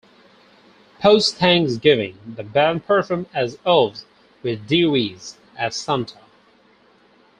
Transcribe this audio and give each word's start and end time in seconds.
Post-Thanksgiving, 0.99 2.17
the 2.25 2.41
band 2.43 2.87
performed 2.87 3.27
as 3.35 3.59
elves 3.67 4.03
with 4.41 4.67
Dewees 4.67 5.35
as 5.55 5.75
Santa. 5.75 6.17